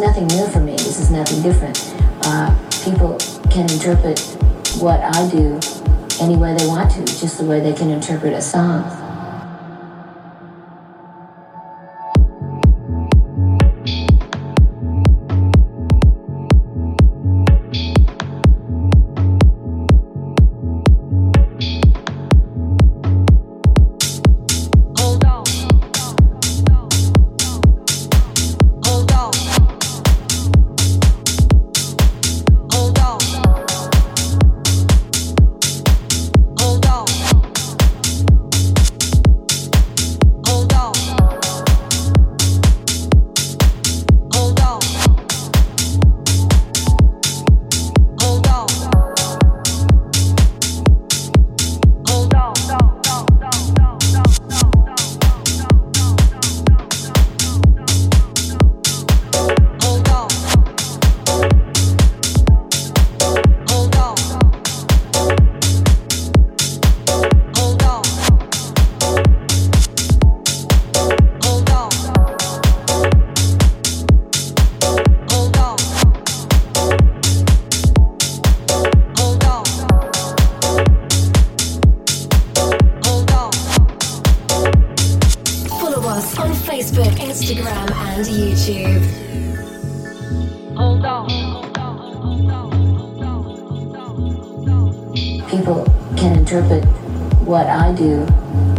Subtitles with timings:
[0.00, 0.72] nothing new for me.
[0.72, 1.78] This is nothing different.
[2.24, 3.18] Uh, people
[3.50, 4.18] can interpret
[4.78, 5.60] what I do
[6.20, 8.99] any way they want to, just the way they can interpret a song.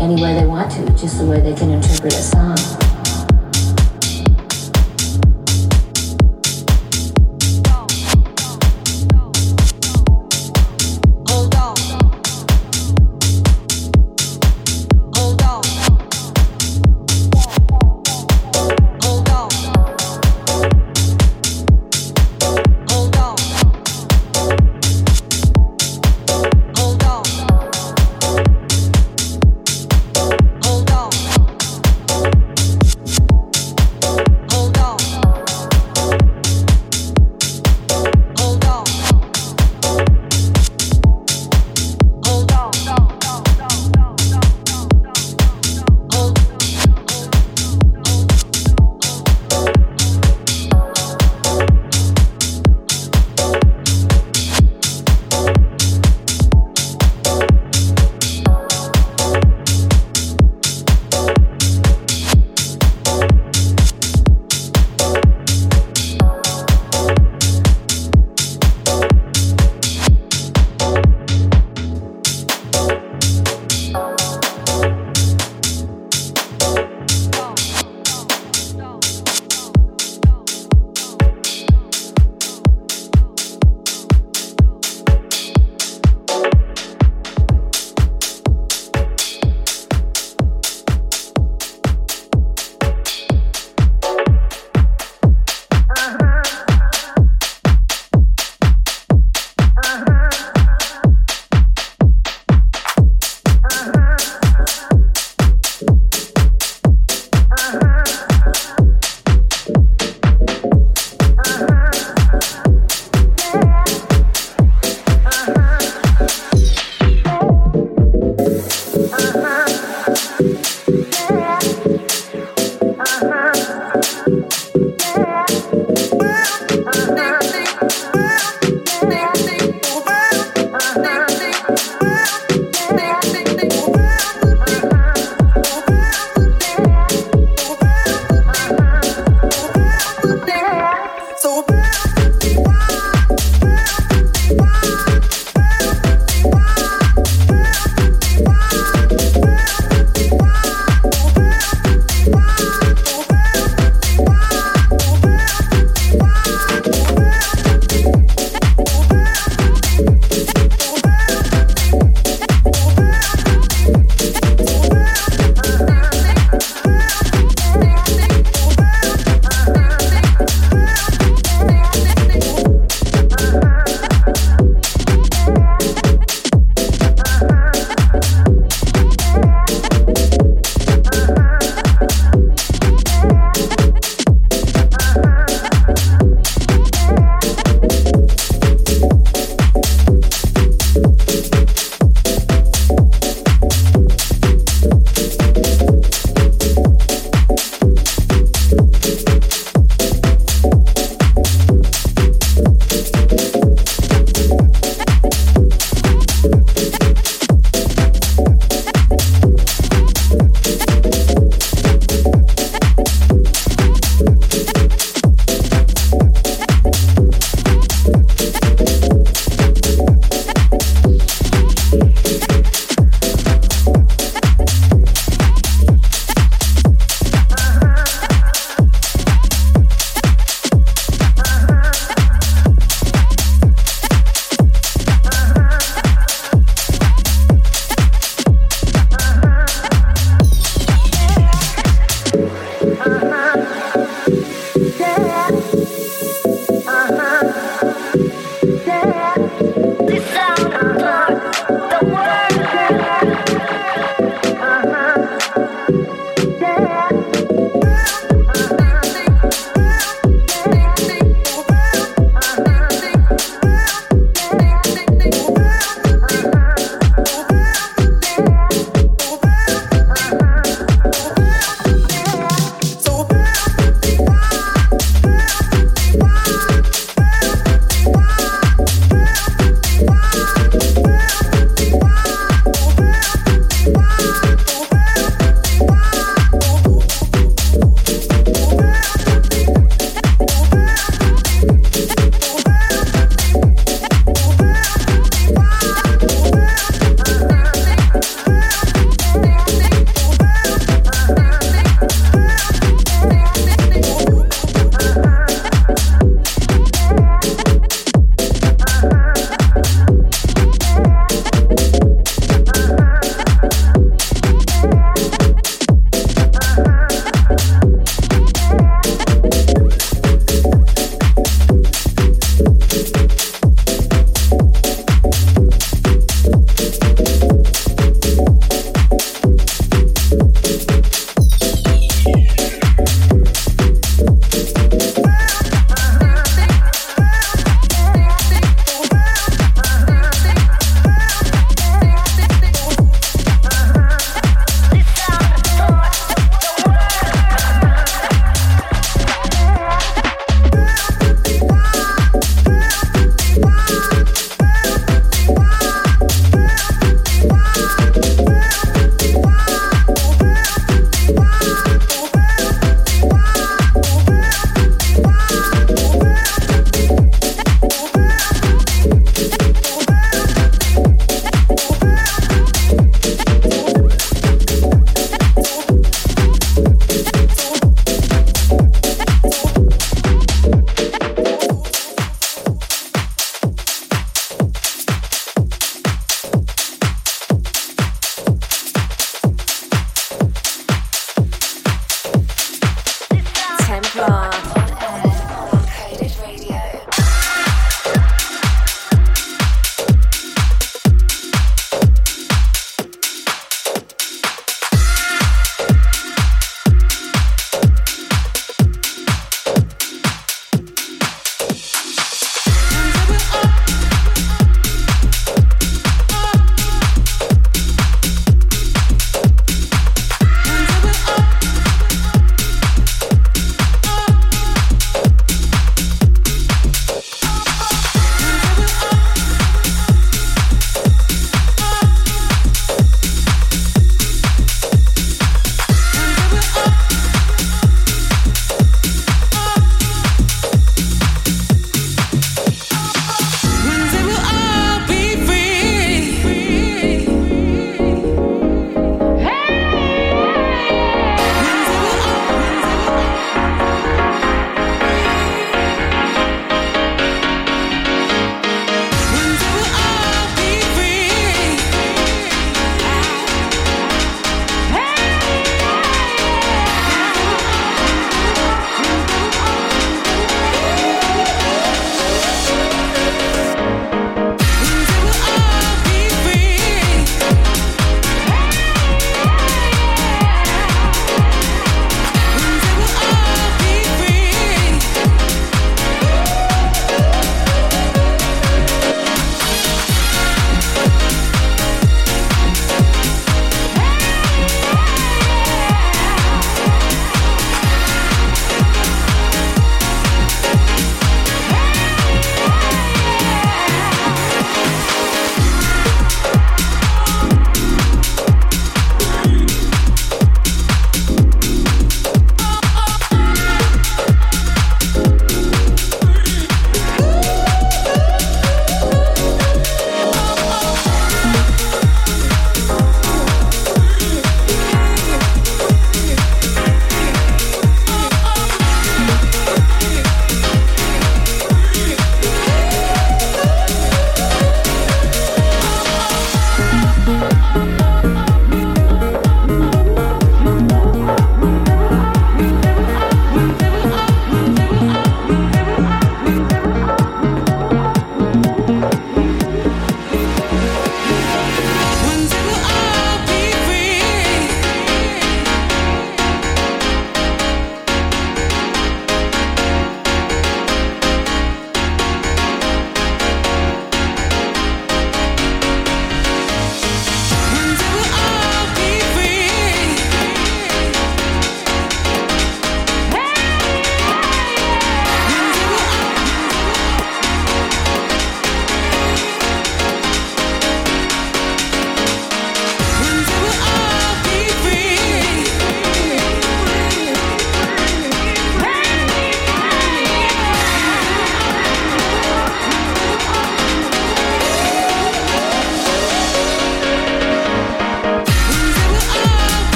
[0.00, 2.83] any way they want to, just the way they can interpret a song.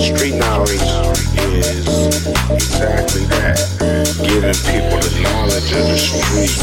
[0.00, 0.80] Street knowledge
[1.36, 2.16] is
[2.50, 3.58] exactly that
[4.22, 6.60] giving people the knowledge of the street.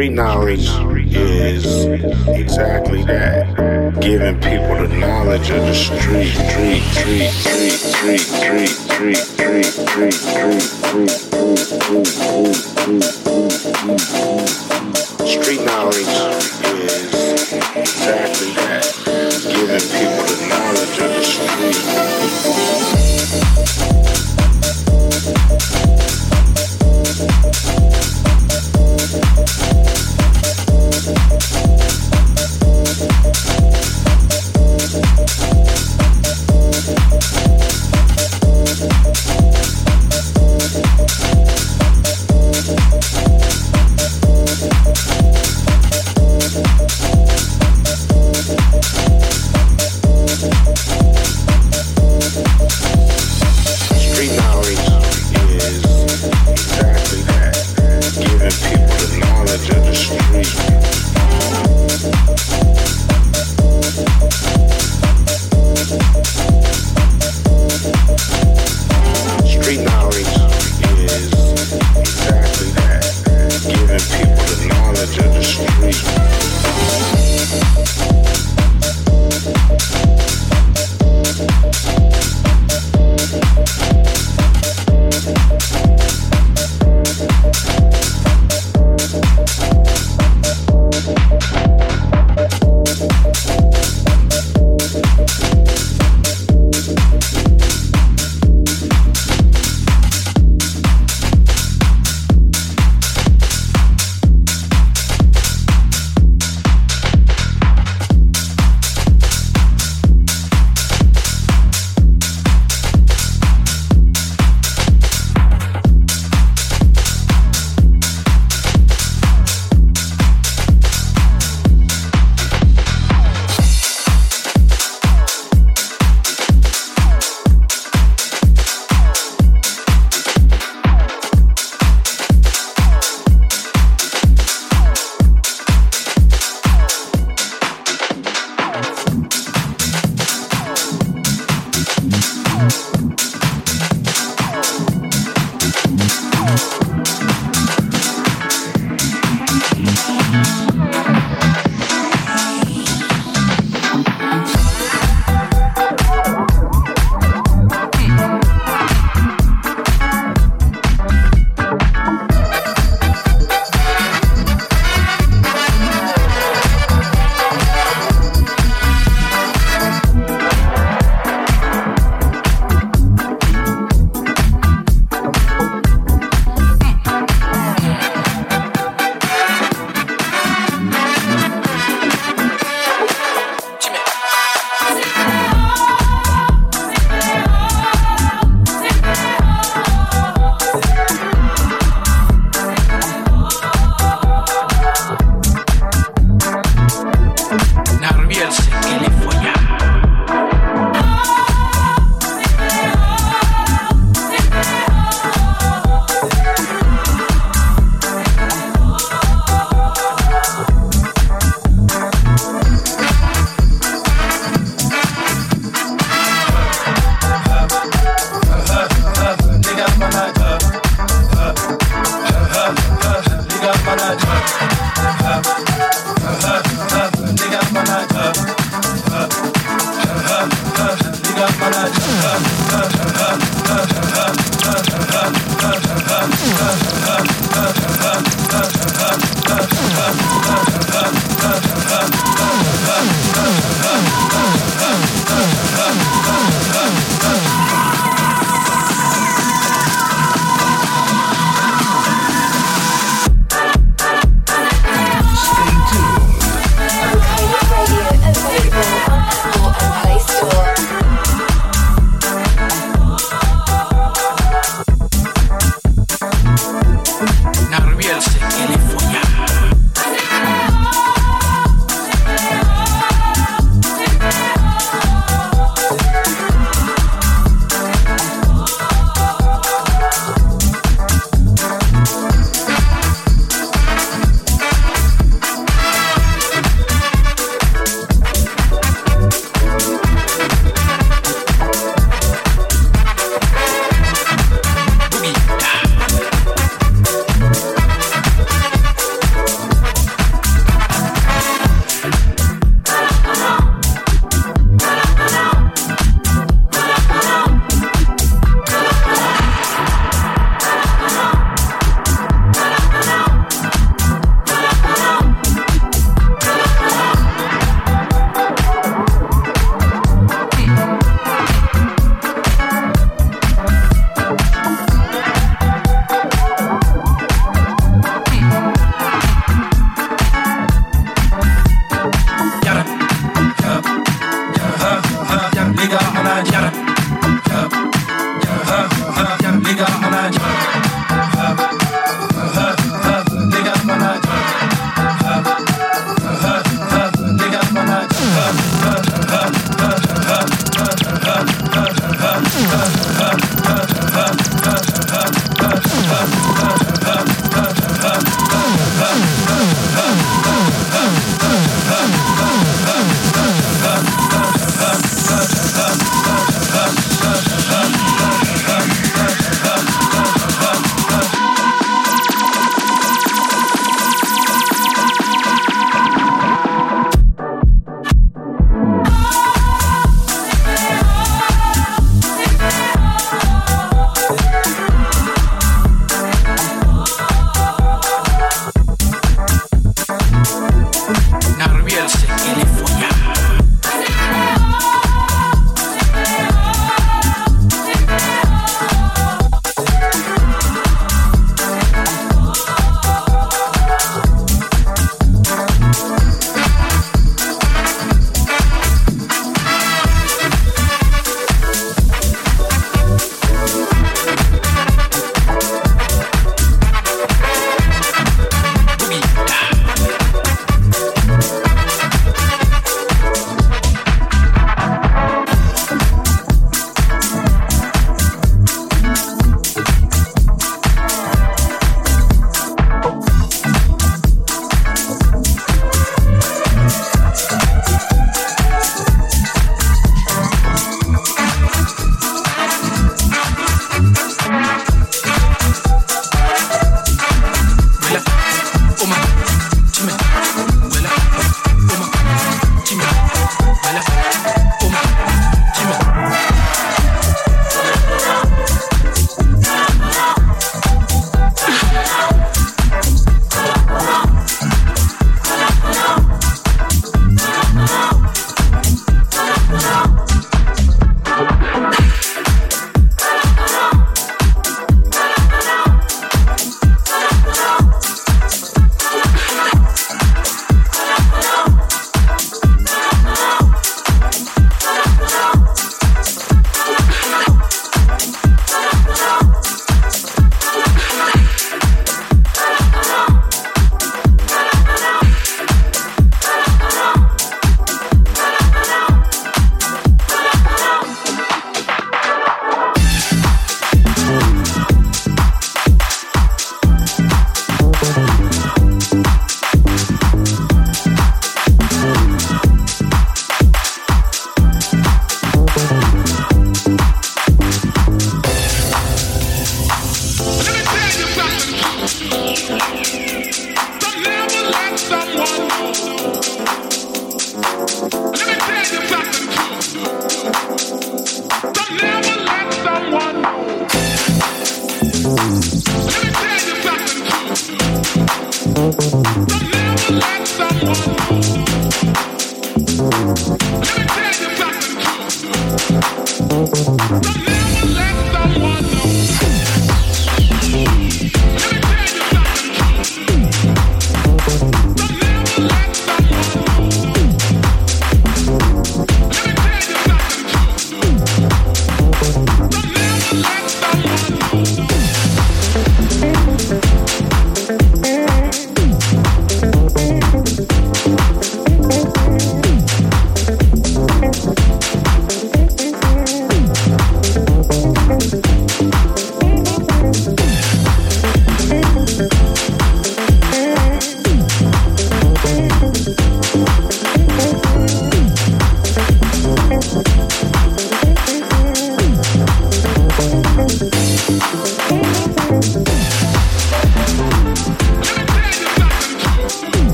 [0.00, 0.66] Street knowledge
[1.14, 1.84] is
[2.26, 4.00] exactly that.
[4.00, 10.08] Giving people the knowledge of the street, street, street, street, street, street, street, street, street,
[10.08, 11.10] street,
[11.60, 12.40] street,
[15.28, 16.16] street knowledge
[16.64, 17.12] is
[17.76, 18.88] exactly that.
[19.52, 22.00] Giving people the knowledge of the street.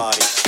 [0.00, 0.39] body.